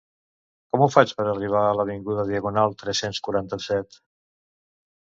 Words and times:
Com 0.71 0.85
ho 0.85 0.87
faig 0.95 1.13
per 1.19 1.25
arribar 1.33 1.61
a 1.67 1.77
l'avinguda 1.81 2.27
Diagonal 2.33 2.77
tres-cents 2.83 3.23
quaranta-set? 3.31 4.05